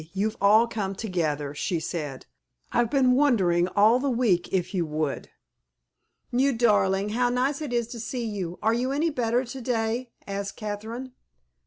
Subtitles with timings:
[0.13, 2.25] You've all come together," she said.
[2.71, 5.29] "I've been wondering all the week if you would."
[6.31, 8.57] "You darling, how nice it is to see you!
[8.63, 11.11] Are you any better to day?" asked Catherine.